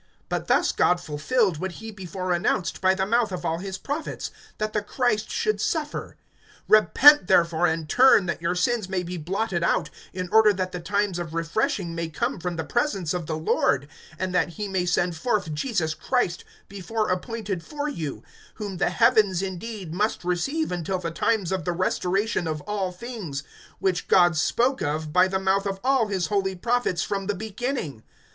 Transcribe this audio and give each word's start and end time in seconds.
(18)But 0.31 0.47
thus 0.47 0.71
God 0.71 0.99
fulfilled 0.99 1.57
what 1.59 1.73
he 1.73 1.91
before 1.91 2.33
announced 2.33 2.81
by 2.81 2.95
the 2.95 3.05
mouth 3.05 3.31
of 3.31 3.45
all 3.45 3.59
his 3.59 3.77
prophets, 3.77 4.31
that 4.57 4.73
the 4.73 4.81
Christ 4.81 5.29
should 5.29 5.61
suffer. 5.61 6.15
(19)Repent 6.67 7.27
therefore, 7.27 7.67
and 7.67 7.87
turn, 7.87 8.25
that 8.25 8.41
your 8.41 8.55
sins 8.55 8.89
may 8.89 9.03
be 9.03 9.17
blotted 9.17 9.63
out, 9.63 9.91
in 10.11 10.27
order 10.29 10.53
that 10.53 10.71
the 10.71 10.79
times 10.79 11.19
of 11.19 11.35
refreshing 11.35 11.93
may 11.93 12.09
come 12.09 12.39
from 12.39 12.55
the 12.55 12.63
presence 12.63 13.13
of 13.13 13.27
the 13.27 13.37
Lord; 13.37 13.87
(20)and 14.19 14.31
that 14.31 14.49
he 14.49 14.67
may 14.67 14.87
send 14.87 15.15
forth 15.15 15.53
Jesus 15.53 15.93
Christ, 15.93 16.43
before 16.67 17.09
appointed 17.11 17.63
for 17.63 17.87
you; 17.87 18.23
(21)whom 18.57 18.79
the 18.79 18.89
heavens, 18.89 19.43
indeed, 19.43 19.93
must 19.93 20.23
receive, 20.23 20.71
until 20.71 20.97
the 20.97 21.11
times 21.11 21.51
of 21.51 21.63
the 21.63 21.73
restoration 21.73 22.47
of 22.47 22.61
all 22.61 22.91
things, 22.91 23.43
which 23.77 24.07
God 24.07 24.35
spoke 24.35 24.81
of 24.81 25.13
by 25.13 25.27
the 25.27 25.37
mouth 25.39 25.67
of 25.67 25.79
all 25.83 26.07
his 26.07 26.25
holy 26.25 26.55
prophets 26.55 27.03
from 27.03 27.27
the 27.27 27.35
beginning. 27.35 28.01